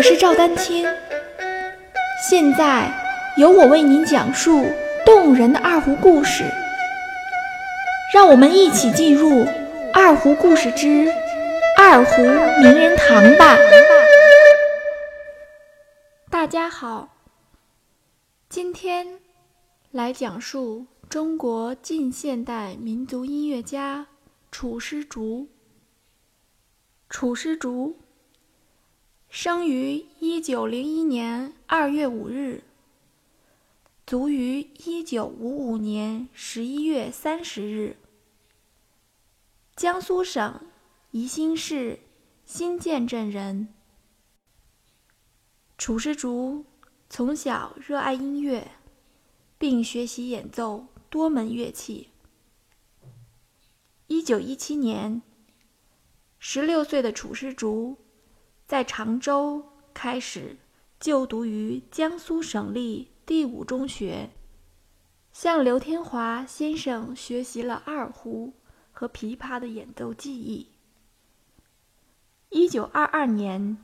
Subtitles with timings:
[0.00, 0.86] 我是赵丹青，
[2.26, 2.90] 现在
[3.36, 4.64] 由我为您讲述
[5.04, 6.42] 动人的二胡故事。
[8.14, 9.28] 让我们一起进入
[9.92, 11.06] 《二胡故事之
[11.76, 13.58] 二胡名人堂》吧。
[16.30, 17.10] 大家好，
[18.48, 19.20] 今天
[19.90, 24.06] 来讲述中国近现代民族音乐家
[24.50, 25.46] 楚师竹。
[27.10, 27.98] 楚师竹。
[29.30, 32.64] 生于一九零一年二月五日，
[34.04, 37.96] 卒于一九五五年十一月三十日。
[39.76, 40.60] 江苏省
[41.12, 42.00] 宜兴市
[42.44, 43.72] 新建镇人。
[45.78, 46.64] 楚师竹
[47.08, 48.72] 从小热爱音乐，
[49.56, 52.08] 并学习演奏多门乐器。
[54.08, 55.22] 一九一七年，
[56.40, 57.96] 十六岁的楚师竹。
[58.70, 60.56] 在常州开始
[61.00, 64.30] 就读于江苏省立第五中学，
[65.32, 68.52] 向刘天华先生学习了二胡
[68.92, 70.68] 和琵琶的演奏技艺。
[72.50, 73.76] 一九二二年，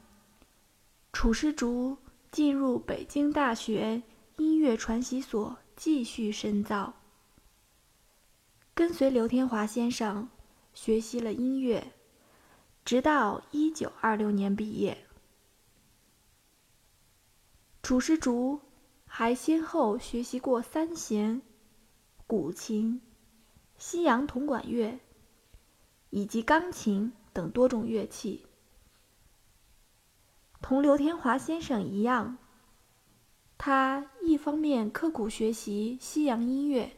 [1.13, 1.99] 楚师竹
[2.31, 4.01] 进入北京大学
[4.37, 6.95] 音乐传习所继续深造，
[8.73, 10.29] 跟随刘天华先生
[10.73, 11.95] 学习了音乐。
[12.87, 14.97] 直到一九二六年毕业，
[17.83, 18.61] 楚师竹
[19.05, 21.43] 还先后学习过三弦、
[22.29, 23.01] 古琴、
[23.77, 25.01] 西洋铜管乐
[26.11, 28.47] 以及钢琴等多种乐器。
[30.63, 32.39] 同刘天华先生一样，
[33.59, 36.93] 他一方面刻苦学习西洋音乐，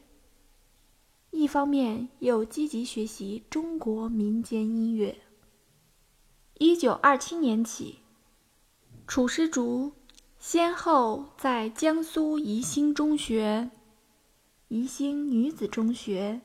[1.31, 5.19] 一方面又积极学习中国民间音乐。
[6.61, 7.99] 一九二七年起，
[9.07, 9.93] 楚师竹
[10.37, 13.71] 先后在江苏宜兴中学、
[14.67, 16.41] 宜兴女子中学、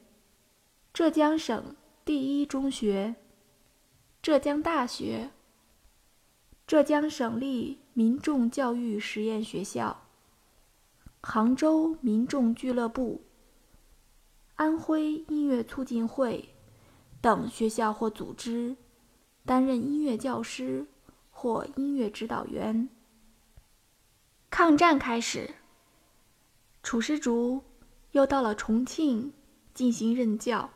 [0.93, 1.75] 浙江省
[2.05, 3.17] 第一中学、
[4.23, 5.33] 浙江大学、
[6.65, 10.05] 浙江省立民众教育实验学校、
[11.23, 13.23] 杭州民众俱乐部、
[14.55, 16.51] 安徽音乐促进会
[17.21, 18.77] 等学校或组织。
[19.47, 20.87] 担任音乐教师
[21.31, 22.89] 或音乐指导员。
[24.51, 25.55] 抗战开始，
[26.83, 27.63] 楚师竹
[28.13, 29.33] 又到了重庆
[29.75, 30.71] 进行任教。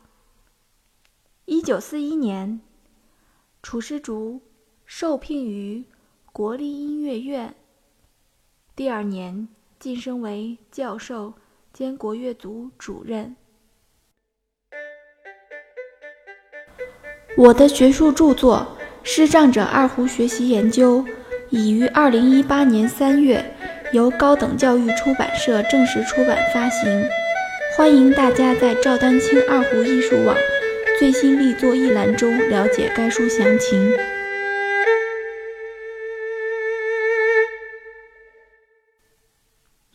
[1.45, 2.61] 一九四一年，
[3.63, 4.41] 楚师竹
[4.85, 5.83] 受聘于
[6.31, 7.55] 国立音乐院，
[8.75, 9.47] 第二年
[9.79, 11.33] 晋升为教授
[11.73, 13.35] 兼国乐组主任。
[17.37, 21.01] 我的学术著作《视障者二胡学习研究》
[21.49, 23.55] 已于二零一八年三月
[23.93, 27.09] 由高等教育出版社正式出版发行，
[27.77, 30.35] 欢迎大家在赵丹青二胡艺术网
[30.99, 33.95] 最新力作一栏中了解该书详情。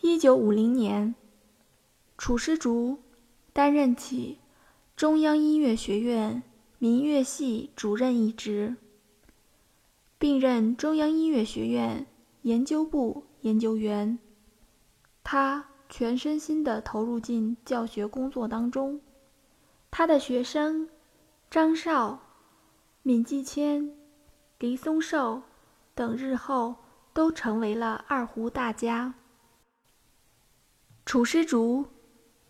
[0.00, 1.14] 一九五零年，
[2.16, 3.00] 楚师竹
[3.52, 4.38] 担任起
[4.96, 6.42] 中央音乐学院。
[6.78, 8.76] 民乐系主任一职，
[10.18, 12.06] 并任中央音乐学院
[12.42, 14.18] 研究部研究员。
[15.22, 19.00] 他全身心地投入进教学工作当中。
[19.90, 20.88] 他的学生
[21.50, 22.20] 张少、
[23.02, 23.96] 闵继谦、
[24.58, 25.42] 黎松寿
[25.94, 26.74] 等日后
[27.12, 29.14] 都成为了二胡大家。
[31.06, 31.86] 楚师竹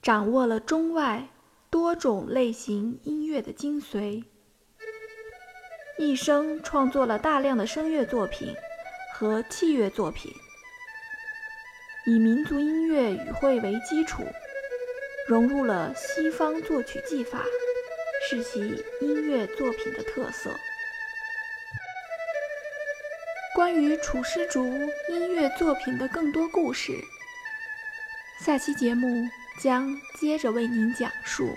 [0.00, 1.28] 掌握了中外。
[1.74, 4.22] 多种类型音乐的精髓，
[5.98, 8.54] 一生创作了大量的声乐作品
[9.12, 10.32] 和器乐作品，
[12.06, 14.22] 以民族音乐语汇为基础，
[15.26, 17.42] 融入了西方作曲技法，
[18.28, 18.60] 是其
[19.00, 20.56] 音乐作品的特色。
[23.52, 24.64] 关于楚师竹
[25.08, 26.92] 音乐作品的更多故事，
[28.38, 29.26] 下期节目。
[29.62, 29.88] 将
[30.18, 31.56] 接着为您讲述。